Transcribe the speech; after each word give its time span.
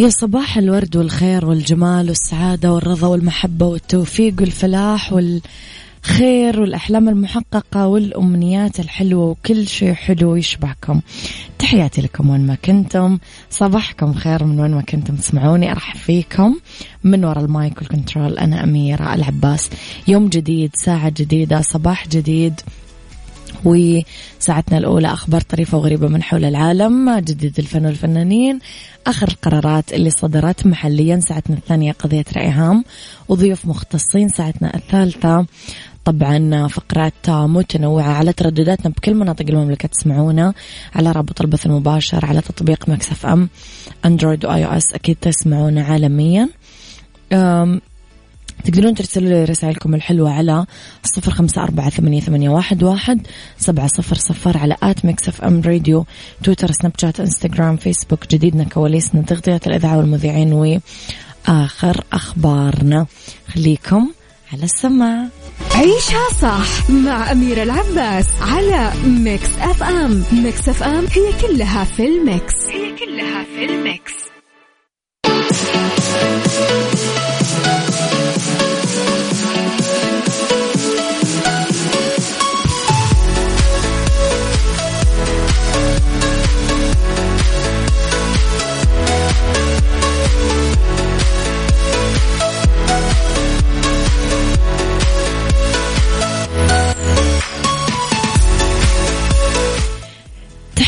يا 0.00 0.08
صباح 0.08 0.58
الورد 0.58 0.96
والخير 0.96 1.46
والجمال 1.46 2.08
والسعادة 2.08 2.72
والرضا 2.72 3.06
والمحبة 3.06 3.66
والتوفيق 3.66 4.34
والفلاح 4.40 5.12
والخير 5.12 6.60
والأحلام 6.60 7.08
المحققة 7.08 7.86
والأمنيات 7.86 8.80
الحلوة 8.80 9.24
وكل 9.24 9.66
شيء 9.68 9.94
حلو 9.94 10.36
يشبعكم 10.36 11.00
تحياتي 11.58 12.02
لكم 12.02 12.30
وين 12.30 12.46
ما 12.46 12.54
كنتم. 12.54 13.18
صباحكم 13.50 14.14
خير 14.14 14.44
من 14.44 14.60
وين 14.60 14.70
ما 14.70 14.82
كنتم 14.82 15.16
تسمعوني. 15.16 15.72
أرحب 15.72 15.96
فيكم. 15.96 16.56
من 17.04 17.24
وراء 17.24 17.44
ال 17.44 17.53
mic 17.53 17.78
وال 17.78 17.91
control 17.91 18.38
أنا 18.38 18.64
أميرة 18.64 19.14
العباس. 19.14 19.70
يوم 20.08 20.28
جديد 20.28 20.70
ساعة 20.74 21.08
جديدة 21.10 21.60
صباح 21.60 22.08
جديد. 22.08 22.60
وساعتنا 23.64 24.78
الأولى 24.78 25.08
أخبار 25.08 25.40
طريفة 25.40 25.78
وغريبة 25.78 26.08
من 26.08 26.22
حول 26.22 26.44
العالم 26.44 27.18
جديد 27.18 27.58
الفن 27.58 27.86
والفنانين 27.86 28.58
آخر 29.06 29.28
القرارات 29.28 29.92
اللي 29.92 30.10
صدرت 30.10 30.66
محليا 30.66 31.20
ساعتنا 31.20 31.56
الثانية 31.56 31.92
قضية 31.92 32.24
رأي 32.36 32.48
عام 32.48 32.84
وضيوف 33.28 33.66
مختصين 33.66 34.28
ساعتنا 34.28 34.76
الثالثة 34.76 35.46
طبعا 36.04 36.66
فقرات 36.66 37.30
متنوعة 37.30 38.12
على 38.12 38.32
تردداتنا 38.32 38.90
بكل 38.90 39.14
مناطق 39.14 39.44
المملكة 39.48 39.88
تسمعونا 39.88 40.54
على 40.94 41.12
رابط 41.12 41.40
البث 41.40 41.66
المباشر 41.66 42.26
على 42.26 42.40
تطبيق 42.40 42.88
Mix 42.88 43.26
FM 43.26 43.48
Android 44.04 44.44
و 44.44 44.66
iOS 44.66 44.94
أكيد 44.94 45.16
تسمعونا 45.16 45.82
عالميا. 45.82 46.48
تقدرون 48.64 48.94
ترسلوا 48.94 49.28
لي 49.28 49.44
رسائلكم 49.44 49.94
الحلوة 49.94 50.30
على 50.32 50.66
صفر 51.04 51.30
خمسة 51.30 51.62
أربعة 51.62 51.90
ثمانية, 51.90 52.48
واحد, 52.48 52.82
واحد 52.82 53.26
سبعة 53.58 53.86
صفر 53.86 54.16
صفر 54.16 54.58
على 54.58 54.76
at 54.82 55.04
Mix 55.04 55.28
FM 55.28 55.60
Radio 55.60 56.06
تويتر 56.44 56.72
سناب 56.72 56.92
شات 57.00 57.20
إنستغرام 57.20 57.76
فيسبوك 57.76 58.30
جديدنا 58.30 58.64
كواليسنا 58.64 59.22
تغطية 59.22 59.60
الإذاعة 59.66 59.98
والمذيعين 59.98 60.52
وآخر 60.52 62.04
أخبارنا. 62.12 63.06
خليكم 63.54 64.08
على 64.52 64.64
السماع. 64.64 65.28
عيشها 65.74 66.28
صح 66.42 66.90
مع 66.90 67.32
أميرة 67.32 67.62
العباس 67.62 68.26
على 68.40 68.92
Mix 69.06 69.48
FM. 69.60 70.24
Mix 70.32 70.68
FM 70.68 71.06
هي 71.06 71.32
كلها 71.42 71.84
في 71.84 72.06
ال 72.06 72.16
mix. 72.16 72.54
هي 72.66 72.96
كلها 72.96 73.44
في 73.44 73.64
ال 73.64 73.77
mix. 73.77 74.27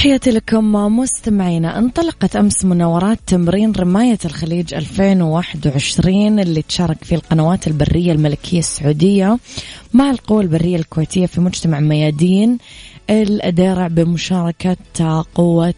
تحياتي 0.00 0.30
لكم 0.30 0.72
مستمعينا. 0.72 1.78
انطلقت 1.78 2.36
أمس 2.36 2.64
مناورات 2.64 3.18
تمرين 3.26 3.72
رماية 3.72 4.18
الخليج 4.24 4.74
2021 4.74 6.40
اللي 6.40 6.62
تشارك 6.62 7.04
فيه 7.04 7.16
القنوات 7.16 7.66
البرية 7.66 8.12
الملكية 8.12 8.58
السعودية 8.58 9.38
مع 9.92 10.10
القوى 10.10 10.42
البرية 10.42 10.76
الكويتية 10.76 11.26
في 11.26 11.40
مجتمع 11.40 11.80
ميادين. 11.80 12.58
الدرع 13.10 13.86
بمشاركة 13.86 14.76
قوة 15.34 15.74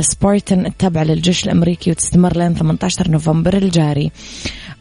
سبارتن 0.00 0.66
التابعة 0.66 1.04
للجيش 1.04 1.44
الأمريكي 1.44 1.90
وتستمر 1.90 2.36
لين 2.36 2.54
18 2.54 3.10
نوفمبر 3.10 3.56
الجاري. 3.56 4.10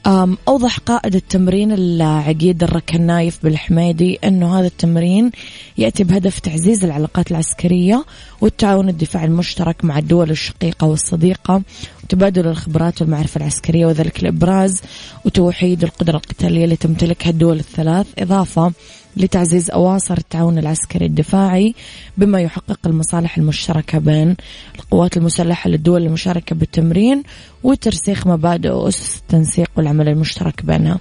أوضح 0.08 0.80
قائد 0.80 1.16
التمرين 1.16 1.72
العقيد 1.72 2.64
الركنايف 2.64 3.40
بالحميدي 3.44 4.20
أنه 4.24 4.60
هذا 4.60 4.68
التمرين 4.68 5.32
يأتي 5.78 6.04
بهدف 6.04 6.40
تعزيز 6.40 6.84
العلاقات 6.84 7.32
العسكرية 7.32 8.06
والتعاون 8.42 8.90
الدفاعي 8.90 9.26
المشترك 9.26 9.86
مع 9.86 9.98
الدول 9.98 10.32
الشقيقة 10.32 10.88
والصديقة 10.88 11.62
وتبادل 12.04 12.48
الخبرات 12.48 13.02
والمعرفة 13.02 13.38
العسكرية 13.38 13.86
وذلك 13.86 14.24
لإبراز 14.24 14.82
وتوحيد 15.26 15.84
القدرة 15.84 16.18
القتالية 16.18 16.64
اللي 16.64 16.76
تمتلكها 16.76 17.30
الدول 17.30 17.60
الثلاث. 17.60 18.08
إضافة 18.20 18.72
لتعزيز 19.18 19.72
أواصر 19.72 20.18
التعاون 20.18 20.58
العسكري 20.58 21.06
الدفاعي 21.06 21.76
بما 22.18 22.42
يحقق 22.42 22.80
المصالح 22.86 23.38
المشتركة 23.38 24.00
بين 24.00 24.36
القوات 24.76 25.18
المسلحة 25.18 25.70
للدول 25.70 26.06
المشاركة 26.06 26.56
بالتمرين 26.56 27.24
وترسيخ 27.64 28.28
مبادئ 28.28 28.70
وأسس 28.70 29.18
التنسيق 29.18 29.72
والعمل 29.76 30.10
المشترك 30.10 30.66
بينها. 30.66 31.00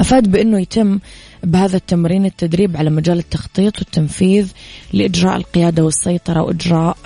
أفاد 0.00 0.30
بأنه 0.30 0.60
يتم 0.60 0.98
بهذا 1.42 1.76
التمرين 1.76 2.24
التدريب 2.24 2.76
على 2.76 2.90
مجال 2.90 3.18
التخطيط 3.18 3.78
والتنفيذ 3.78 4.52
لإجراء 4.92 5.36
القيادة 5.36 5.84
والسيطرة 5.84 6.42
وإجراء 6.42 6.96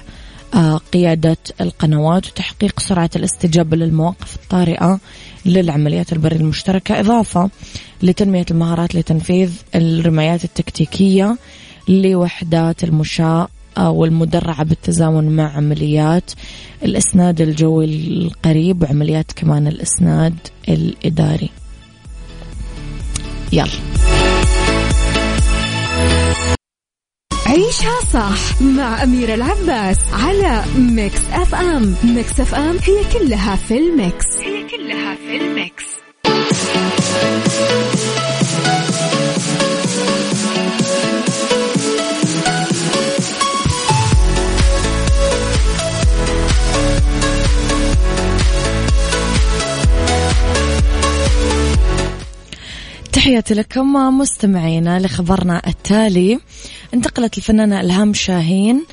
آه، 0.55 0.77
قيادة 0.77 1.37
القنوات 1.61 2.27
وتحقيق 2.27 2.81
سرعة 2.81 3.11
الاستجابة 3.17 3.77
للمواقف 3.77 4.37
الطارئة 4.37 5.00
للعمليات 5.47 6.12
البرية 6.12 6.37
المشتركة 6.37 7.00
إضافة 7.00 7.50
لتنمية 8.03 8.47
المهارات 8.50 8.95
لتنفيذ 8.95 9.53
الرمايات 9.75 10.45
التكتيكية 10.45 11.37
لوحدات 11.89 12.85
المشاة 12.85 13.49
والمدرعة 13.79 14.65
بالتزامن 14.65 15.37
مع 15.37 15.56
عمليات 15.56 16.31
الإسناد 16.83 17.41
الجوي 17.41 17.85
القريب 17.85 18.83
وعمليات 18.83 19.33
كمان 19.33 19.67
الإسناد 19.67 20.35
الإداري. 20.69 21.50
يلا. 23.53 23.69
عيشها 27.47 28.00
صح 28.12 28.62
مع 28.62 29.03
أميرة 29.03 29.35
العباس 29.35 29.99
على 30.12 30.65
Mix 30.79 31.20
FM 31.32 31.94
Mix 32.05 32.40
FM 32.40 32.76
هي 32.85 33.19
كلها 33.19 33.56
في 33.56 33.79
ال 33.79 33.88
mix. 33.88 34.26
هي 34.41 34.67
كلها 34.69 35.15
في 35.15 35.37
ال 35.37 35.49
mix. 35.49 35.98
تحياتي 53.12 53.54
لكم 53.54 53.93
مستمعينا 54.19 54.99
لخبرنا 54.99 55.62
التالي. 55.66 56.38
انتقلت 56.94 57.38
الفنانة 57.38 57.81
إلهام 57.81 58.14
شاهين 58.14 58.84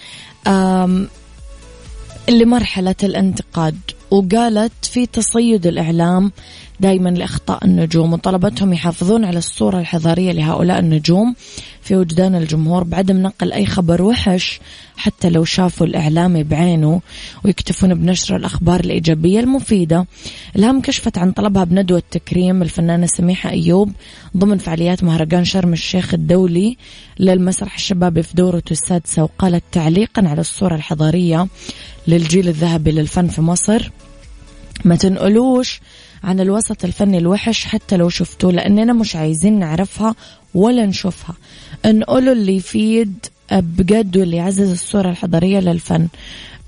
لمرحلة 2.30 2.96
الانتقاد. 3.04 3.80
وقالت 4.16 4.86
في 4.86 5.06
تصيد 5.06 5.68
الإعلام 5.68 6.32
دائما 6.80 7.10
لأخطاء 7.10 7.66
النجوم 7.66 8.14
وطلبتهم 8.14 8.74
يحافظون 8.74 9.26
على 9.26 9.38
الصورة 9.38 9.80
الحضارية 9.80 10.32
لهؤلاء 10.32 10.80
النجوم 10.80 11.36
في 11.82 11.96
وجدان 11.96 12.36
الجمهور 12.36 12.84
بعدم 12.84 13.18
نقل 13.18 13.52
أي 13.52 13.66
خبر 13.66 14.02
وحش 14.02 14.60
حتى 14.98 15.30
لو 15.30 15.44
شافوا 15.44 15.88
الإعلامي 15.88 16.44
بعينه 16.44 17.02
ويكتفون 17.46 17.94
بنشر 17.94 18.36
الأخبار 18.36 18.80
الإيجابية 18.80 19.40
المفيدة. 19.40 20.06
الهام 20.56 20.82
كشفت 20.82 21.18
عن 21.18 21.32
طلبها 21.32 21.64
بندوة 21.64 22.04
تكريم 22.12 22.62
الفنانة 22.62 23.06
سميحة 23.06 23.50
أيوب 23.50 23.92
ضمن 24.38 24.58
فعاليات 24.58 25.04
مهرجان 25.04 25.46
شرم 25.46 25.74
الشيخ 25.74 26.14
الدولي 26.14 26.78
للمسرح 27.20 27.76
الشبابي 27.76 28.24
في 28.24 28.36
دورته 28.36 28.72
السادسة 28.72 29.24
وقالت 29.24 29.64
تعليقا 29.72 30.28
على 30.28 30.42
الصورة 30.42 30.76
الحضارية 30.76 31.48
للجيل 32.08 32.48
الذهبي 32.48 32.92
للفن 32.92 33.28
في 33.28 33.42
مصر. 33.42 33.92
ما 34.86 34.96
تنقلوش 34.96 35.82
عن 36.24 36.40
الوسط 36.40 36.86
الفني 36.86 37.18
الوحش 37.18 37.66
حتى 37.66 37.98
لو 37.98 38.10
شفتوه 38.10 38.52
لأننا 38.52 38.94
مش 38.94 39.16
عايزين 39.16 39.60
نعرفها 39.60 40.16
ولا 40.54 40.86
نشوفها. 40.86 41.36
نقوله 41.86 42.32
اللي 42.32 42.56
يفيد 42.56 43.26
بجد 43.52 44.18
واللي 44.18 44.38
يعزز 44.38 44.72
الصورة 44.72 45.10
الحضارية 45.10 45.60
للفن. 45.60 46.08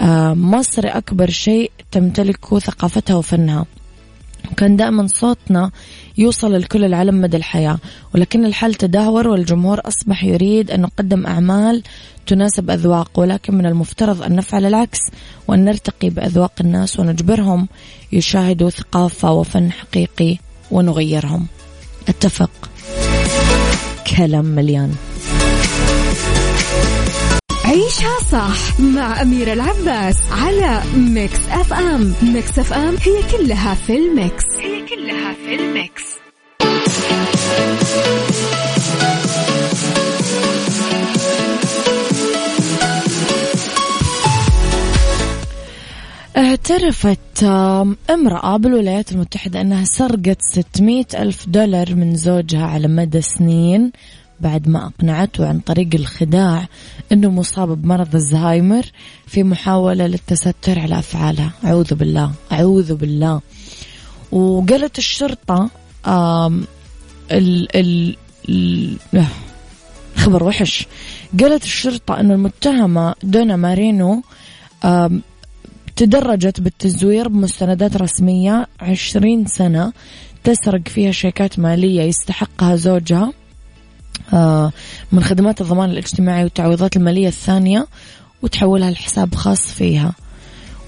آه، 0.01 0.33
مصر 0.33 0.81
أكبر 0.85 1.29
شيء 1.29 1.71
تمتلكه 1.91 2.59
ثقافتها 2.59 3.15
وفنها. 3.15 3.65
وكان 4.51 4.75
دائما 4.75 5.07
صوتنا 5.07 5.71
يوصل 6.17 6.53
لكل 6.53 6.83
العالم 6.83 7.21
مدى 7.21 7.37
الحياة. 7.37 7.77
ولكن 8.15 8.45
الحال 8.45 8.73
تدهور 8.73 9.27
والجمهور 9.27 9.81
أصبح 9.85 10.23
يريد 10.23 10.71
أن 10.71 10.81
نقدم 10.81 11.25
أعمال 11.25 11.83
تناسب 12.27 12.69
أذواق 12.69 13.19
ولكن 13.19 13.55
من 13.55 13.65
المفترض 13.65 14.23
أن 14.23 14.35
نفعل 14.35 14.65
العكس 14.65 14.99
وأن 15.47 15.65
نرتقي 15.65 16.09
بأذواق 16.09 16.53
الناس 16.61 16.99
ونجبرهم 16.99 17.67
يشاهدوا 18.11 18.69
ثقافة 18.69 19.31
وفن 19.31 19.71
حقيقي 19.71 20.37
ونغيرهم. 20.71 21.47
أتفق. 22.07 22.51
كلام 24.17 24.45
مليان. 24.45 24.95
عيشها 27.67 28.19
صح 28.31 28.79
مع 28.79 29.21
أميرة 29.21 29.53
العباس 29.53 30.17
على 30.31 30.81
Mix 30.95 31.39
FM. 31.51 32.13
Mix 32.21 32.59
FM 32.59 32.95
هي 33.05 33.37
كلها 33.37 33.73
في 33.73 33.97
ال 33.97 34.07
mix. 34.07 34.43
هي 34.59 34.85
كلها 34.85 35.33
في 35.33 35.55
ال 35.55 35.65
mix. 35.65 36.03
اعترفت 46.37 47.43
امرأة 48.09 48.57
بالولايات 48.57 49.11
المتحدة 49.11 49.61
أنها 49.61 49.83
سرقت 49.83 50.41
600 50.41 51.05
ألف 51.15 51.45
دولار 51.47 51.95
من 51.95 52.15
زوجها 52.15 52.65
على 52.65 52.87
مدى 52.87 53.21
سنين. 53.21 53.91
بعد 54.39 54.69
ما 54.69 54.85
أقنعته 54.85 55.47
عن 55.47 55.59
طريق 55.59 55.89
الخداع 55.93 56.67
أنه 57.11 57.29
مصاب 57.29 57.81
بمرض 57.81 58.15
الزهايمر 58.15 58.85
في 59.27 59.43
محاولة 59.43 60.07
للتستر 60.07 60.79
على 60.79 60.99
أفعالها 60.99 61.51
أعوذ 61.65 61.93
بالله 61.95 62.31
أعوذ 62.51 62.95
بالله. 62.95 63.41
وقالت 64.31 64.97
الشرطة 64.97 65.69
ال 67.31 67.75
ال 67.75 68.15
ال 68.49 68.97
خبر 70.15 70.43
وحش. 70.43 70.85
قالت 71.39 71.63
الشرطة 71.63 72.19
أن 72.19 72.31
المتهمة 72.31 73.15
دونا 73.23 73.55
مارينو 73.55 74.21
تدرجت 75.95 76.61
بالتزوير 76.61 77.27
بمستندات 77.27 77.97
رسمية 77.97 78.67
عشرين 78.79 79.45
سنة 79.45 79.93
تسرق 80.43 80.87
فيها 80.87 81.11
شيكات 81.11 81.59
مالية 81.59 82.01
يستحقها 82.01 82.75
زوجها. 82.75 83.33
من 85.11 85.23
خدمات 85.23 85.61
الضمان 85.61 85.89
الاجتماعي 85.89 86.43
والتعويضات 86.43 86.97
المالية 86.97 87.27
الثانية 87.27 87.87
وتحولها 88.41 88.91
لحساب 88.91 89.35
خاص 89.35 89.61
فيها. 89.71 90.13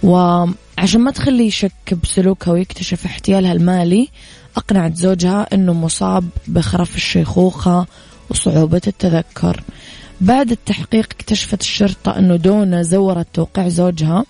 وعشان 0.04 1.02
ما 1.02 1.12
تخليه 1.12 1.48
يشك 1.48 1.94
بسلوكها 2.04 2.52
ويكتشف 2.52 3.06
احتيالها 3.06 3.52
المالي 3.52 4.08
أقنعت 4.58 4.96
زوجها 4.96 5.48
أنه 5.54 5.74
مصاب 5.74 6.30
بخرف 6.48 6.96
الشيخوخة 6.96 7.86
وصعوبة 8.30 8.82
التذكر. 8.88 9.64
بعد 10.22 10.52
التحقيق 10.52 11.06
اكتشفت 11.12 11.62
الشرطة 11.62 12.20
أنه 12.20 12.36
دونا 12.36 12.82
زورت 12.82 13.28
توقيع 13.34 13.68
زوجها 13.68 14.26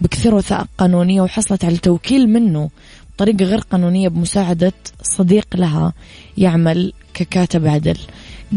بكثير 0.00 0.34
وثائق 0.34 0.66
قانونية 0.78 1.20
وحصلت 1.22 1.64
على 1.64 1.76
توكيل 1.76 2.28
منه 2.28 2.70
بطريقة 3.14 3.44
غير 3.44 3.58
قانونية 3.58 4.08
بمساعدة 4.08 4.72
صديق 5.02 5.46
لها. 5.54 5.92
يعمل 6.38 6.92
ككاتب 7.14 7.66
عدل. 7.66 7.98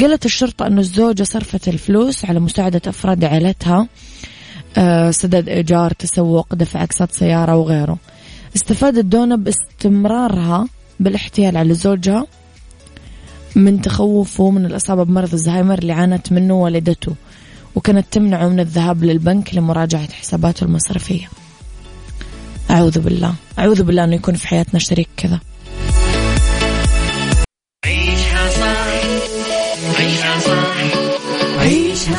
قالت 0.02 0.26
الشرطة 0.26 0.68
أن 0.68 0.80
الزوجة 0.80 1.24
صرفت 1.24 1.68
الفلوس 1.68 2.26
على 2.26 2.40
مساعدة 2.40 2.82
أفراد 2.88 3.24
عائلتها 3.24 3.88
آه، 4.78 5.12
سداد 5.12 5.50
إيجار 5.50 5.92
تسوق 5.92 6.56
دفع 6.56 6.84
أقساط 6.84 7.12
سيارة 7.12 7.56
وغيره. 7.56 7.98
استفادت 8.56 9.06
دونا 9.06 9.36
باستمرارها 9.36 10.68
بالاحتيال 11.00 11.58
على 11.58 11.74
زوجها 11.74 12.26
من 13.56 13.82
تخوفه 13.82 14.50
من 14.50 14.66
الإصابة 14.66 15.04
بمرض 15.04 15.34
الزهايمر 15.34 15.80
اللي 15.80 15.94
عانت 15.94 16.32
منه 16.32 16.54
والدته 16.54 17.16
وكانت 17.76 18.06
تمنعه 18.12 18.48
من 18.48 18.60
الذهاب 18.60 19.04
للبنك 19.04 19.56
لمراجعة 19.56 20.12
حساباته 20.12 20.64
المصرفية. 20.64 21.30
أعوذ 22.72 23.00
بالله. 23.00 23.34
أعوذ 23.60 23.84
بالله 23.84 24.04
أنه 24.04 24.16
يكون 24.16 24.36
في 24.36 24.48
حياتنا 24.48 24.80
شريك 24.80 25.10
كذا. 25.18 25.40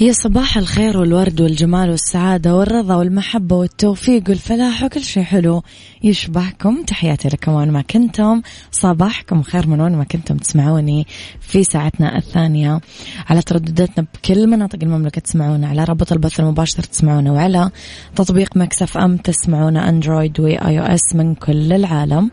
يا 0.00 0.12
صباح 0.12 0.58
الخير 0.58 0.98
والورد 0.98 1.40
والجمال 1.40 1.90
والسعادة 1.90 2.56
والرضا 2.56 2.94
والمحبة 2.94 3.56
والتوفيق 3.56 4.22
والفلاح 4.28 4.82
وكل 4.82 5.02
شيء 5.02 5.22
حلو 5.22 5.62
يشبهكم. 6.02 6.82
تحياتي 6.82 7.28
لكم 7.28 7.52
وين 7.52 7.70
ما 7.70 7.82
كنتم. 7.82 8.42
صباحكم 8.72 9.42
خير 9.42 9.66
من 9.66 9.80
وين 9.80 9.92
ما 9.92 10.04
كنتم 10.04 10.36
تسمعوني 10.36 11.06
في 11.40 11.64
ساعتنا 11.64 12.18
الثانية. 12.18 12.80
على 13.28 13.42
تردداتنا 13.42 14.06
بكل 14.14 14.46
مناطق 14.46 14.78
المملكة 14.82 15.20
تسمعونا. 15.20 15.68
على 15.68 15.84
رابط 15.84 16.12
البث 16.12 16.40
المباشر 16.40 16.82
تسمعونا. 16.82 17.32
وعلى 17.32 17.70
تطبيق 18.16 18.56
ميكس 18.56 18.84
أف 18.84 18.98
أم 18.98 19.16
تسمعونا 19.16 19.88
أندرويد 19.88 20.40
و 20.40 20.78
iOS 20.80 21.14
من 21.14 21.34
كل 21.34 21.72
العالم. 21.72 22.30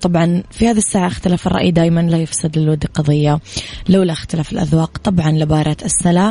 طبعا 0.00 0.42
في 0.50 0.68
هذه 0.68 0.78
الساعة 0.78 1.06
اختلاف 1.06 1.46
الرأي 1.46 1.70
دايما 1.70 2.00
لا 2.00 2.16
يفسد 2.16 2.58
للود 2.58 2.84
قضية. 2.84 3.40
لولا 3.88 4.12
اختلاف 4.12 4.52
الأذواق 4.52 4.98
طبعا 4.98 5.30
لبارت 5.30 5.76
السلع. 5.84 6.23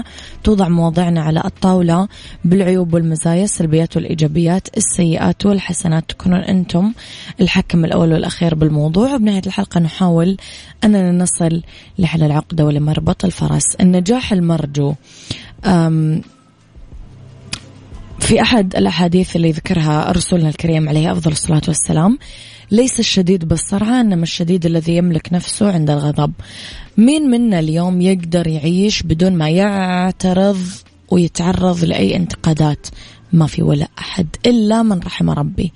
توضع 0.44 0.68
مواضيعنا 0.68 1.22
على 1.22 1.42
الطاولة 1.46 2.08
بالعيوب 2.46 2.94
والمزايا 2.94 3.44
السلبيات 3.44 3.96
والإيجابيات 3.96 4.68
السيئات 4.78 5.46
والحسنات. 5.46 6.10
تكونون 6.10 6.40
أنتم 6.40 6.94
الحكم 7.42 7.86
الأول 7.86 8.14
والأخير 8.14 8.56
بالموضوع. 8.56 9.16
وبنهاية 9.16 9.42
الحلقة 9.48 9.80
نحاول 9.80 10.38
أننا 10.84 11.12
نصل 11.12 11.62
لحل 12.00 12.24
العقدة 12.24 12.66
ولمربط 12.66 13.26
الفرس. 13.26 13.76
النجاح 13.82 14.34
المرجو. 14.34 14.94
في 18.20 18.42
أحد 18.42 18.76
الأحاديث 18.76 19.36
اللي 19.36 19.52
ذكرها 19.52 20.12
رسولنا 20.12 20.50
الكريم 20.50 20.90
عليه 20.90 21.12
أفضل 21.12 21.32
الصلاة 21.32 21.62
والسلام 21.68 22.18
ليس 22.74 23.00
الشديد 23.00 23.48
بالصرعة 23.48 24.02
إنما 24.02 24.24
الشديد 24.24 24.66
الذي 24.66 24.98
يملك 24.98 25.34
نفسه 25.34 25.72
عند 25.72 25.90
الغضب. 25.90 26.34
مين 26.98 27.30
منا 27.30 27.60
اليوم 27.60 28.02
يقدر 28.02 28.48
يعيش 28.48 29.04
بدون 29.04 29.34
ما 29.34 29.50
يعترض 29.50 30.58
ويتعرض 31.12 31.86
لأي 31.86 32.16
انتقادات؟ 32.16 32.88
ما 33.34 33.48
في 33.48 33.64
ولا 33.64 33.88
أحد 34.00 34.28
إلا 34.46 34.84
من 34.84 35.00
رحم 35.00 35.30
ربي. 35.30 35.72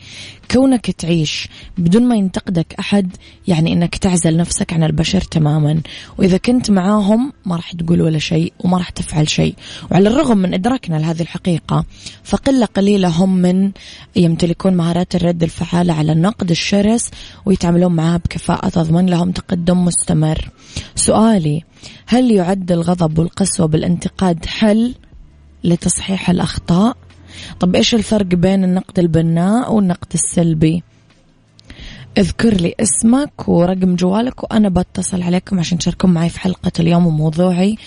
كونك 0.52 0.92
تعيش 0.92 1.48
بدون 1.78 2.04
ما 2.04 2.16
ينتقدك 2.16 2.76
أحد 2.80 3.16
يعني 3.48 3.74
أنك 3.74 3.96
تعزل 3.96 4.38
نفسك 4.38 4.74
عن 4.74 4.84
البشر 4.84 5.22
تماما. 5.22 5.82
وإذا 6.18 6.38
كنت 6.38 6.72
معاهم 6.72 7.34
ما 7.46 7.56
راح 7.56 7.72
تقول 7.72 8.02
ولا 8.02 8.20
شيء 8.20 8.54
وما 8.60 8.78
راح 8.78 8.90
تفعل 8.90 9.30
شيء. 9.30 9.56
وعلى 9.92 10.10
الرغم 10.10 10.38
من 10.38 10.54
إدراكنا 10.54 10.96
لهذه 10.96 11.22
الحقيقة 11.22 11.86
فقلة 12.24 12.66
قليلة 12.66 13.08
هم 13.08 13.36
من 13.36 13.72
يمتلكون 14.16 14.74
مهارات 14.74 15.16
الرد 15.16 15.44
الفعالة 15.44 15.94
على 15.94 16.12
النقد 16.12 16.52
الشرس 16.52 17.12
ويتعاملون 17.46 17.96
معها 17.96 18.18
بكفاءة 18.18 18.70
تضمن 18.70 19.06
لهم 19.06 19.32
تقدم 19.32 19.86
مستمر. 19.86 20.50
سؤالي 20.96 21.64
هل 22.06 22.32
يعد 22.32 22.72
الغضب 22.72 23.20
والقسوة 23.20 23.68
بالانتقاد 23.68 24.46
حل 24.46 24.96
لتصحيح 25.64 26.30
الأخطاء؟ 26.30 26.98
طب 27.60 27.76
إيش 27.76 27.96
الفرق 27.96 28.26
بين 28.26 28.64
النقد 28.64 29.00
البناء 29.00 29.74
والنقد 29.74 30.08
السلبي؟ 30.14 30.84
اذكر 32.18 32.54
لي 32.54 32.76
اسمك 32.80 33.50
ورقم 33.50 33.96
جوالك 33.96 34.44
وأنا 34.44 34.70
بتصل 34.70 35.22
عليكم 35.22 35.60
عشان 35.60 35.78
تشاركون 35.78 36.14
معي 36.14 36.30
في 36.30 36.40
حلقة 36.40 36.72
اليوم 36.80 37.08
وموضوعي. 37.08 37.78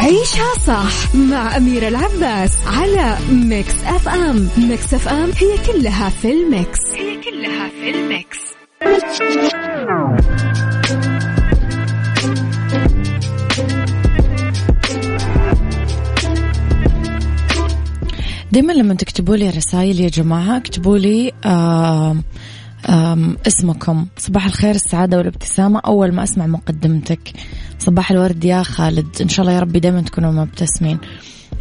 عيشها 0.00 0.54
صح 0.66 1.14
مع 1.14 1.56
أميرة 1.56 1.88
العباس 1.88 2.58
على 2.66 3.18
ميكس 3.32 3.74
أف 3.84 4.08
أم 4.08 4.48
ميكس 4.58 4.94
أف 4.94 5.08
أم 5.08 5.30
هي 5.38 5.72
كلها 5.72 6.08
في 6.08 6.32
الميكس. 6.32 6.80
هي 6.94 7.20
كلها 7.20 7.68
في 7.68 7.90
الميكس. 7.90 8.38
دائما 18.52 18.72
لما 18.72 18.94
تكتبوا 18.94 19.36
لي 19.36 19.50
رسائل 19.50 20.00
يا 20.00 20.08
جماعة 20.08 20.56
اكتبوا 20.56 20.98
لي 20.98 21.32
اسمكم. 23.46 24.06
صباح 24.18 24.46
الخير 24.46 24.74
السعادة 24.74 25.16
والابتسامة. 25.16 25.80
أول 25.86 26.12
ما 26.12 26.22
أسمع 26.22 26.46
مقدمتك 26.46 27.32
صباح 27.78 28.10
الورد 28.10 28.44
يا 28.44 28.62
خالد. 28.62 29.06
إن 29.20 29.28
شاء 29.28 29.46
الله 29.46 29.56
يا 29.56 29.60
ربي 29.60 29.80
دائما 29.80 30.00
تكونوا 30.00 30.32
مبتسمين. 30.32 30.98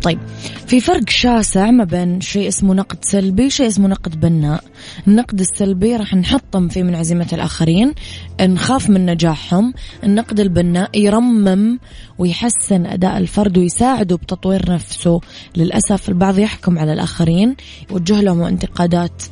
طيب. 0.02 0.20
في 0.68 0.80
فرق 0.80 1.10
شاسع 1.10 1.72
ما 1.72 1.84
بين 1.84 2.22
شيء 2.22 2.48
اسمه 2.48 2.74
نقد 2.74 2.98
سلبي 3.06 3.46
وشيء 3.46 3.68
اسمه 3.68 3.88
نقد 3.88 4.20
بناء. 4.20 4.64
النقد 5.08 5.40
السلبي 5.40 5.96
راح 5.96 6.16
نحطم 6.16 6.68
فيه 6.68 6.84
من 6.84 6.96
عزيمة 6.96 7.28
الآخرين 7.34 7.94
نخاف 8.42 8.90
من 8.90 9.06
نجاحهم. 9.06 9.74
النقد 10.04 10.40
البناء 10.40 11.00
يرمم 11.00 11.80
ويحسن 12.18 12.86
أداء 12.86 13.18
الفرد 13.18 13.58
ويساعده 13.58 14.16
بتطوير 14.16 14.72
نفسه. 14.72 15.22
للأسف 15.56 16.10
البعض 16.10 16.40
يحكم 16.40 16.80
على 16.80 16.94
الآخرين 16.94 17.56
يوجه 17.92 18.22
لهم 18.22 18.42
انتقادات 18.42 19.24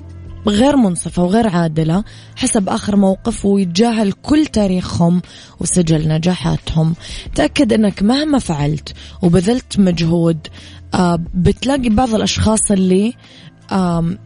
غير 0.47 0.75
منصفة 0.75 1.23
وغير 1.23 1.47
عادلة 1.47 2.03
حسب 2.35 2.69
آخر 2.69 2.95
موقف 2.95 3.45
ويتجاهل 3.45 4.11
كل 4.11 4.45
تاريخهم 4.45 5.21
وسجل 5.59 6.07
نجاحاتهم. 6.07 6.95
تأكد 7.35 7.73
أنك 7.73 8.03
مهما 8.03 8.39
فعلت 8.39 8.93
وبذلت 9.21 9.79
مجهود 9.79 10.47
آه، 10.93 11.19
بتلاقي 11.33 11.89
بعض 11.89 12.15
الأشخاص 12.15 12.71
اللي 12.71 13.13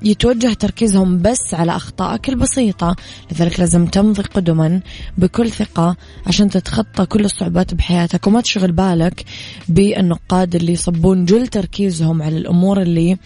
يتوجه 0.03 0.53
تركيزهم 0.53 1.21
بس 1.21 1.53
على 1.53 1.75
أخطائك 1.75 2.29
البسيطة. 2.29 2.95
لذلك 3.31 3.59
لازم 3.59 3.85
تمضي 3.85 4.21
قدما 4.21 4.81
بكل 5.17 5.51
ثقة 5.51 5.95
عشان 6.27 6.49
تتخطى 6.49 7.05
كل 7.05 7.25
الصعوبات 7.25 7.73
بحياتك. 7.73 8.27
وما 8.27 8.41
تشغل 8.41 8.71
بالك 8.71 9.25
بالنقاد 9.69 10.55
اللي 10.55 10.71
يصبون 10.71 11.25
جل 11.25 11.47
تركيزهم 11.47 12.21
على 12.21 12.37
الأمور 12.37 12.81
اللي 12.81 13.17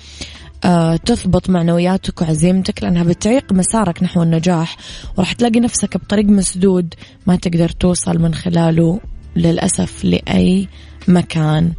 تثبط 1.06 1.50
معنوياتك 1.50 2.22
وعزيمتك 2.22 2.84
لأنها 2.84 3.04
بتعيق 3.04 3.54
مسارك 3.54 4.04
نحو 4.04 4.24
النجاح 4.24 4.78
وراح 5.18 5.34
تلاقي 5.34 5.60
نفسك 5.60 5.98
بطريق 5.98 6.26
مسدود 6.26 6.94
ما 7.28 7.36
تقدر 7.36 7.70
توصل 7.70 8.20
من 8.20 8.34
خلاله 8.34 9.00
للأسف 9.36 10.06
لأي 10.06 10.68
مكان. 11.08 11.74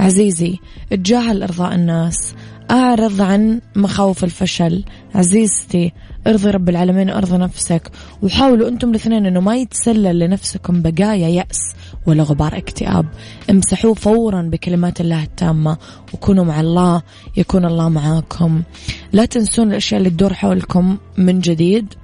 عزيزي 0.00 0.58
اتجاهل 0.92 1.42
إرضاء 1.42 1.74
الناس. 1.74 2.34
أعرض 2.70 3.20
عن 3.22 3.60
مخاوف 3.76 4.24
الفشل. 4.24 4.84
عزيزتي 5.14 5.92
ارضي 6.26 6.50
رب 6.50 6.68
العالمين 6.68 7.10
وارضي 7.10 7.38
نفسك. 7.38 7.90
وحاولوا 8.22 8.68
أنتم 8.68 8.90
الاثنين 8.90 9.26
انه 9.26 9.40
ما 9.40 9.56
يتسلل 9.56 10.18
لنفسكم 10.18 10.82
بقايا 10.82 11.28
يأس 11.28 11.60
ولا 12.06 12.22
غبار 12.22 12.56
اكتئاب. 12.56 13.06
امسحوه 13.50 13.94
فورا 13.94 14.42
بكلمات 14.42 15.00
الله 15.00 15.22
التامة 15.22 15.76
وكونوا 16.14 16.44
مع 16.44 16.60
الله 16.60 17.02
يكون 17.36 17.64
الله 17.64 17.88
معاكم. 17.88 18.62
لا 19.12 19.24
تنسون 19.24 19.70
الأشياء 19.70 19.98
اللي 19.98 20.10
تدور 20.10 20.34
حولكم 20.34 20.98
من 21.18 21.40
جديد. 21.40 21.94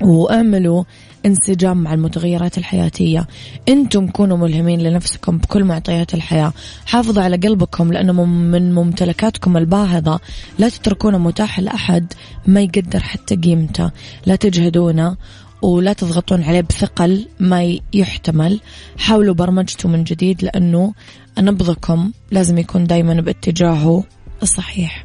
وأعملوا 0.00 0.84
انسجام 1.26 1.76
مع 1.76 1.94
المتغيرات 1.94 2.58
الحياتية. 2.58 3.26
أنتم 3.68 4.06
كونوا 4.06 4.36
ملهمين 4.36 4.80
لنفسكم 4.80 5.38
بكل 5.38 5.64
معطيات 5.64 6.14
الحياة. 6.14 6.52
حافظوا 6.86 7.22
على 7.22 7.36
قلبكم 7.36 7.92
لأنه 7.92 8.24
من 8.24 8.74
ممتلكاتكم 8.74 9.56
الباهظة. 9.56 10.20
لا 10.58 10.68
تتركونه 10.68 11.18
متاح 11.18 11.60
لأحد 11.60 12.12
ما 12.46 12.60
يقدر 12.60 13.00
حتى 13.00 13.36
قيمته. 13.36 13.90
لا 14.26 14.36
تجهدونه 14.36 15.16
ولا 15.62 15.92
تضغطون 15.92 16.42
عليه 16.42 16.60
بثقل 16.60 17.26
ما 17.40 17.78
يحتمل. 17.92 18.60
حاولوا 18.98 19.34
برمجته 19.34 19.88
من 19.88 20.04
جديد 20.04 20.44
لأنه 20.44 20.92
نبضكم 21.38 22.12
لازم 22.30 22.58
يكون 22.58 22.84
دايما 22.84 23.14
باتجاهه 23.14 24.04
الصحيح. 24.42 25.04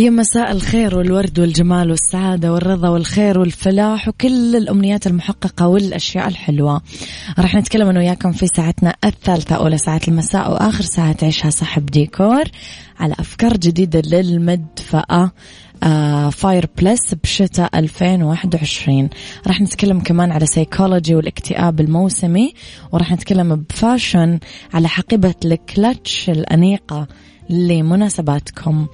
يا 0.00 0.10
مساء 0.10 0.52
الخير 0.52 0.98
والورد 0.98 1.38
والجمال 1.40 1.90
والسعادة 1.90 2.52
والرضا 2.52 2.88
والخير 2.88 3.38
والفلاح 3.38 4.08
وكل 4.08 4.56
الأمنيات 4.56 5.06
المحققة 5.06 5.68
والأشياء 5.68 6.28
الحلوة. 6.28 6.82
راح 7.38 7.54
نتكلم 7.54 7.88
أنا 7.88 8.00
وياكم 8.00 8.32
في 8.32 8.46
ساعتنا 8.46 8.94
الثالثة 9.04 9.56
أولى 9.56 9.78
ساعات 9.78 10.08
المساء 10.08 10.52
وآخر 10.52 10.84
ساعة 10.84 11.12
تعيشها 11.12 11.50
صاحب 11.50 11.86
ديكور 11.86 12.44
على 13.00 13.14
أفكار 13.18 13.56
جديدة 13.56 14.00
للمدفأة 14.00 15.32
fireplace 16.30 17.14
بشتاء 17.14 17.78
2021 17.78 19.08
راح 19.46 19.60
نتكلم 19.60 20.00
كمان 20.00 20.32
على 20.32 20.46
سيكولوجي 20.46 21.14
والاكتئاب 21.14 21.80
الموسمي 21.80 22.54
وراح 22.92 23.12
نتكلم 23.12 23.56
ب 23.70 23.79
fashion 23.79 24.38
على 24.74 24.88
حقيبة 24.88 25.34
الكلتش 25.44 26.30
الأنيقة. 26.30 27.06
لمناسباتكم. 27.50 28.86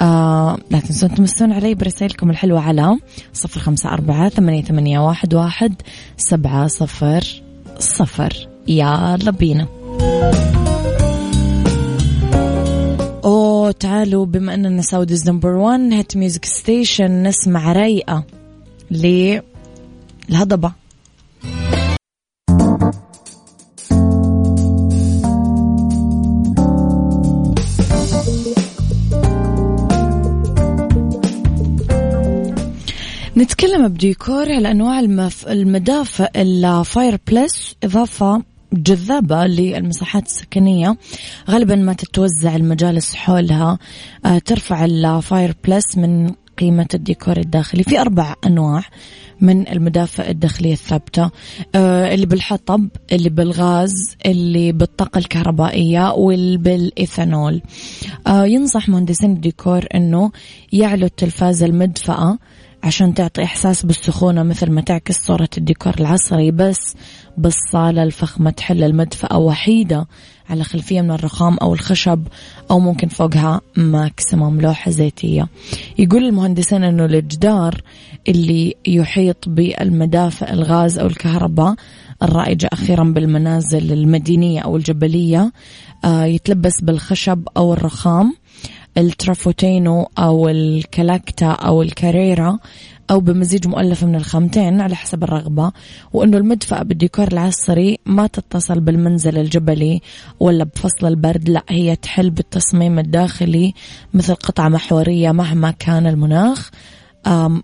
آه 0.00 0.58
لا 0.70 0.80
تنسون 0.80 1.14
تمسون 1.14 1.52
علي 1.52 1.74
برسائلكم 1.74 2.30
الحلوة 2.30 2.60
على 2.60 2.98
صفر 3.32 3.60
خمسة 3.60 3.92
أربعة 3.92 4.28
ثمانية, 4.28 4.62
ثمانية 4.62 4.98
واحد, 4.98 5.34
واحد 5.34 5.74
سبعة 6.16 6.66
صفر 6.66 7.42
صفر. 7.78 8.48
يلا 8.68 9.30
بينا 9.30 9.66
أوه 13.24 13.70
تعالوا 13.70 14.26
بما 14.26 14.54
أننا 14.54 14.82
Saudi's 14.82 15.28
number 15.28 15.48
1 15.48 15.80
hit 15.92 16.16
music 16.16 16.44
station 16.44 17.22
نسمع 17.22 17.72
رايقه 17.72 18.24
للهضبة. 18.90 20.72
نتكلم 33.38 33.88
بديكور 33.88 34.52
على 34.52 34.70
أنواع 34.70 35.00
المف... 35.00 35.48
المدافئ 35.48 36.30
ال 36.36 37.18
fireplace 37.30 37.76
إضافة 37.84 38.42
جذابة 38.72 39.46
للمساحات 39.46 40.26
السكنية. 40.26 40.96
غالبا 41.50 41.74
ما 41.74 41.92
تتوزع 41.92 42.56
المجالس 42.56 43.14
حولها. 43.14 43.78
آه، 44.24 44.38
ترفع 44.38 44.84
ال 44.84 45.54
fireplace 45.64 45.98
من 45.98 46.30
قيمة 46.58 46.86
الديكور 46.94 47.36
الداخلي. 47.36 47.82
في 47.82 48.00
أربع 48.00 48.34
أنواع 48.46 48.82
من 49.40 49.68
المدافئ 49.68 50.30
الداخلية 50.30 50.72
الثابتة. 50.72 51.30
آه، 51.74 52.14
اللي 52.14 52.26
بالحطب 52.26 52.88
اللي 53.12 53.28
بالغاز 53.28 54.16
اللي 54.26 54.72
بالطاقة 54.72 55.18
الكهربائية 55.18 56.12
واللي 56.12 56.56
آه، 58.26 58.44
ينصح 58.44 58.88
مهندسين 58.88 59.32
الديكور 59.32 59.84
أنه 59.94 60.30
يعلو 60.72 61.06
التلفاز 61.06 61.62
المدفأة. 61.62 62.38
عشان 62.82 63.14
تعطي 63.14 63.42
إحساس 63.42 63.86
بالسخونة 63.86 64.42
مثل 64.42 64.70
ما 64.70 64.80
تعكس 64.80 65.16
صورة 65.16 65.48
الديكور 65.58 65.94
العصري 66.00 66.50
بس 66.50 66.94
بالصالة 67.36 68.02
الفخمة 68.02 68.50
تحل 68.50 68.82
المدفأة 68.84 69.38
وحيدة 69.38 70.06
على 70.50 70.64
خلفية 70.64 71.00
من 71.00 71.10
الرخام 71.10 71.56
أو 71.62 71.74
الخشب 71.74 72.22
أو 72.70 72.78
ممكن 72.78 73.08
فوقها 73.08 73.60
ماكسيموم 73.76 74.60
لوحة 74.60 74.90
زيتية. 74.90 75.48
يقول 75.98 76.24
المهندسين 76.24 76.84
أنه 76.84 77.04
الجدار 77.04 77.82
اللي 78.28 78.74
يحيط 78.86 79.48
بالمدافع 79.48 80.52
الغاز 80.52 80.98
أو 80.98 81.06
الكهرباء 81.06 81.74
الرائجة 82.22 82.68
أخيرا 82.72 83.04
بالمنازل 83.04 83.92
المدينية 83.92 84.60
أو 84.60 84.76
الجبلية 84.76 85.52
آه، 86.04 86.24
يتلبس 86.24 86.80
بالخشب 86.82 87.48
أو 87.56 87.72
الرخام. 87.72 88.34
الترافرتينو 88.98 90.08
أو 90.18 90.48
الكلاكاتا 90.48 91.46
أو 91.46 91.82
الكاريرا 91.82 92.58
أو 93.10 93.20
بمزيج 93.20 93.68
مؤلف 93.68 94.04
من 94.04 94.14
الخامتين 94.14 94.80
على 94.80 94.96
حسب 94.96 95.24
الرغبة 95.24 95.72
وأنه 96.12 96.36
المدفأة 96.36 96.82
بالديكور 96.82 97.28
العصري 97.32 97.98
ما 98.06 98.26
تتصل 98.26 98.80
بالمنزل 98.80 99.38
الجبلي 99.38 100.00
ولا 100.40 100.64
بفصل 100.64 101.06
البرد 101.06 101.48
لا 101.48 101.62
هي 101.68 101.96
تحل 101.96 102.30
بالتصميم 102.30 102.98
الداخلي 102.98 103.74
مثل 104.14 104.34
قطعة 104.34 104.68
محورية 104.68 105.32
مهما 105.32 105.70
كان 105.70 106.06
المناخ. 106.06 106.70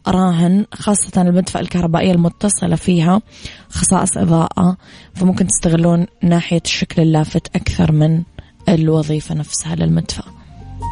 راح 0.08 0.66
خاصة 0.74 1.22
المدفأة 1.22 1.60
الكهربائية 1.60 2.12
المتصلة 2.12 2.76
فيها 2.76 3.20
خصائص 3.68 4.16
إضاءة 4.16 4.76
فممكن 5.14 5.46
تستغلون 5.46 6.06
ناحية 6.22 6.62
الشكل 6.64 7.02
اللافت 7.02 7.56
أكثر 7.56 7.92
من 7.92 8.22
الوظيفة 8.68 9.34
نفسها 9.34 9.74
للمدفأة 9.74 10.33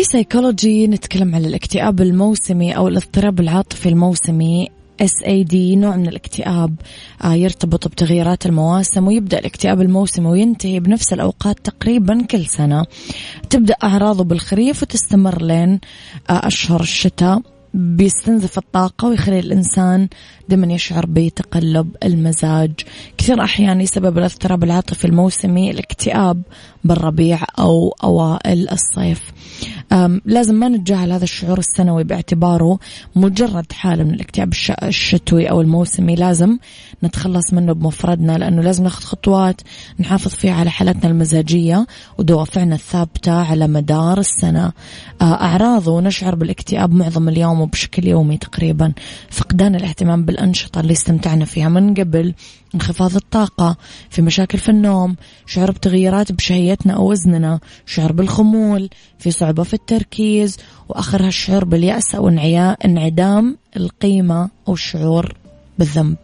سايكولوجي 0.00 0.86
نتكلم 0.86 1.34
عن 1.34 1.44
الاكتئاب 1.44 2.00
الموسمي 2.00 2.76
أو 2.76 2.88
الاضطراب 2.88 3.40
العاطفي 3.40 3.88
الموسمي 3.88 4.68
SAD 5.02 5.54
نوع 5.54 5.96
من 5.96 6.08
الاكتئاب 6.08 6.74
آه، 7.24 7.34
يرتبط 7.34 7.88
بتغييرات 7.88 8.46
المواسم 8.46 9.06
ويبدأ 9.06 9.38
الاكتئاب 9.38 9.80
الموسمي 9.80 10.26
وينتهي 10.26 10.80
بنفس 10.80 11.12
الأوقات 11.12 11.58
تقريبا 11.58 12.22
كل 12.22 12.46
سنة. 12.46 12.84
تبدأ 13.50 13.74
أعراضه 13.82 14.24
بالخريف 14.24 14.82
وتستمر 14.82 15.42
لين 15.42 15.80
آه، 16.30 16.46
أشهر 16.46 16.80
الشتاء 16.80 17.42
بيستنزف 17.74 18.58
الطاقة 18.58 19.08
ويخلي 19.08 19.38
الإنسان 19.38 20.08
دائما 20.48 20.72
يشعر 20.72 21.06
بتقلب 21.08 21.96
المزاج. 22.02 22.72
كثير 23.18 23.44
أحيان 23.44 23.80
يسبب 23.80 24.18
الاضطراب 24.18 24.64
العاطفي 24.64 25.04
الموسمي 25.04 25.70
الاكتئاب 25.70 26.42
بالربيع 26.84 27.38
أو 27.58 27.94
أوائل 28.04 28.68
الصيف. 28.70 29.32
لازم 30.24 30.54
ما 30.54 30.68
نتجاهل 30.68 31.12
هذا 31.12 31.24
الشعور 31.24 31.58
السنوي 31.58 32.04
باعتباره 32.04 32.78
مجرد 33.16 33.72
حالة 33.72 34.04
من 34.04 34.14
الاكتئاب 34.14 34.52
الشتوي 34.82 35.50
أو 35.50 35.60
الموسمي. 35.60 36.14
لازم 36.14 36.58
نتخلص 37.04 37.52
منه 37.52 37.72
بمفردنا 37.72 38.38
لأنه 38.38 38.62
لازم 38.62 38.84
ناخذ 38.84 39.02
خطوات 39.02 39.60
نحافظ 40.00 40.30
فيها 40.30 40.54
على 40.54 40.70
حالتنا 40.70 41.10
المزاجية 41.10 41.86
ودوافعنا 42.18 42.74
الثابتة 42.74 43.32
على 43.32 43.66
مدار 43.66 44.18
السنة. 44.18 44.72
أعراضه 45.22 46.00
نشعر 46.00 46.34
بالاكتئاب 46.34 46.92
معظم 46.92 47.28
اليوم 47.28 47.60
وبشكل 47.60 48.06
يومي 48.06 48.36
تقريبا. 48.36 48.92
فقدان 49.30 49.74
الاهتمام 49.74 50.24
بالأنشطة 50.24 50.80
اللي 50.80 50.92
استمتعنا 50.92 51.44
فيها 51.44 51.68
من 51.68 51.94
قبل 51.94 52.34
انخفاض 52.74 53.16
الطاقة 53.16 53.76
في 54.10 54.22
مشاكل 54.22 54.58
في 54.58 54.68
النوم 54.68 55.16
شعور 55.46 55.70
بتغييرات 55.70 56.32
بشهيتنا 56.32 56.92
أو 56.92 57.10
وزننا 57.10 57.60
شعور 57.86 58.12
بالخمول 58.12 58.90
في 59.18 59.30
صعوبة 59.30 59.62
في 59.62 59.74
التركيز 59.74 60.56
وآخرها 60.88 61.28
الشعور 61.28 61.64
باليأس 61.64 62.14
أو 62.14 62.28
انعدام 62.84 63.56
القيمة 63.76 64.50
أو 64.68 64.72
الشعور 64.72 65.34
بالذنب. 65.78 66.16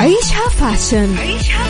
عيشها 0.00 0.48
fashion 0.48 1.16
عيشها 1.18 1.64
fashion 1.64 1.69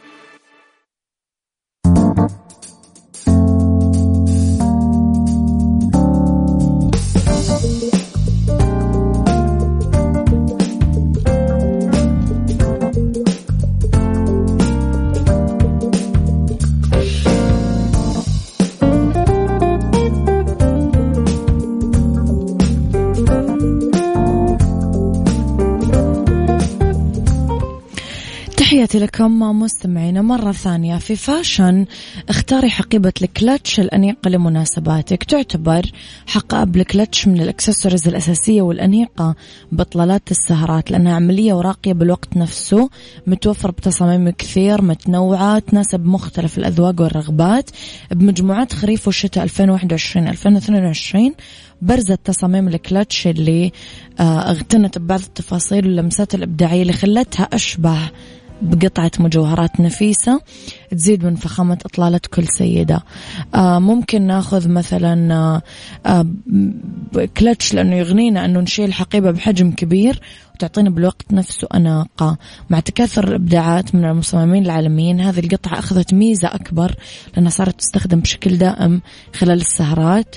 لكم 29.01 29.59
مستمعينا 29.59 30.21
مرة 30.21 30.51
ثانية 30.51 30.97
في 30.97 31.15
fashion. 31.15 31.85
اختاري 32.29 32.69
حقيبة 32.69 33.13
الكلتش 33.21 33.79
الأنيقة 33.79 34.29
لمناسباتك. 34.29 35.23
تعتبر 35.23 35.81
حقائب 36.27 36.75
الكلتش 36.75 37.27
من 37.27 37.41
الأكسسوارز 37.41 38.07
الأساسية 38.07 38.61
والأنيقة 38.61 39.35
بإطلالات 39.71 40.31
السهرات 40.31 40.91
لأنها 40.91 41.13
عملية 41.13 41.53
وراقية 41.53 41.93
بالوقت 41.93 42.37
نفسه 42.37 42.89
متوفر 43.27 43.71
بتصاميم 43.71 44.29
كثير 44.29 44.81
متنوعة 44.81 45.59
تناسب 45.59 46.05
مختلف 46.05 46.57
الأذواق 46.57 47.01
والرغبات. 47.01 47.69
بمجموعات 48.11 48.73
خريف 48.73 49.07
وشتاء 49.07 49.47
2021-2022 49.47 51.33
برزت 51.81 52.19
تصاميم 52.23 52.67
الكلتش 52.67 53.27
اللي 53.27 53.71
آه، 54.19 54.49
اغتنت 54.49 54.97
ببعض 54.97 55.19
التفاصيل 55.19 55.85
واللمسات 55.85 56.35
الإبداعية 56.35 56.81
اللي 56.81 56.93
خلتها 56.93 57.43
أشبه 57.53 57.97
بقطعة 58.61 59.11
مجوهرات 59.19 59.79
نفيسة 59.79 60.41
تزيد 60.91 61.25
من 61.25 61.35
فخامة 61.35 61.77
إطلالة 61.85 62.19
كل 62.33 62.47
سيدة. 62.47 63.03
آه 63.55 63.79
ممكن 63.79 64.21
ناخذ 64.21 64.69
مثلا 64.69 65.33
آه 65.33 65.61
آه 66.05 66.25
كلتش 67.37 67.73
لأنه 67.73 67.95
يغنينا 67.95 68.45
أنه 68.45 68.59
نشيل 68.59 68.93
حقيبة 68.93 69.31
بحجم 69.31 69.71
كبير 69.71 70.21
وتعطينا 70.55 70.89
بالوقت 70.89 71.33
نفسه 71.33 71.67
أناقة. 71.73 72.37
مع 72.69 72.79
تكاثر 72.79 73.27
الإبداعات 73.27 73.95
من 73.95 74.05
المصممين 74.05 74.65
العالميين 74.65 75.21
هذه 75.21 75.39
القطعة 75.39 75.79
أخذت 75.79 76.13
ميزة 76.13 76.47
أكبر 76.47 76.95
لأنها 77.35 77.49
صارت 77.49 77.79
تستخدم 77.79 78.19
بشكل 78.19 78.57
دائم 78.57 79.01
خلال 79.35 79.57
السهرات. 79.57 80.35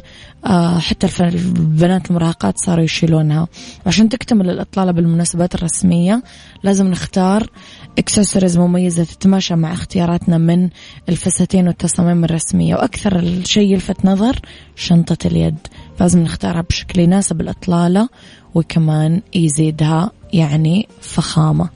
حتى 0.78 1.08
البنات 1.20 2.10
المراهقات 2.10 2.58
صاروا 2.58 2.84
يشيلونها. 2.84 3.48
عشان 3.87 4.08
تكتمل 4.08 4.50
الإطلالة 4.50 4.92
بالمناسبات 4.92 5.54
الرسمية 5.54 6.22
لازم 6.62 6.87
نختار 6.87 7.50
إكسسوارز 7.98 8.59
مميزة 8.59 9.04
تتماشى 9.04 9.54
مع 9.54 9.72
اختياراتنا 9.72 10.38
من 10.38 10.68
الفساتين 11.09 11.66
والتصاميم 11.66 12.24
الرسمية 12.24 12.74
وأكثر 12.74 13.18
الشيء 13.18 13.72
يلفت 13.72 14.04
نظر 14.04 14.40
شنطة 14.76 15.26
اليد. 15.26 15.59
لازم 16.00 16.20
نختارها 16.22 16.61
بشكل 16.61 17.00
يناسب 17.00 17.40
الإطلالة 17.40 18.09
وكمان 18.54 19.22
يزيدها 19.35 20.11
يعني 20.33 20.88
فخامة. 21.00 21.68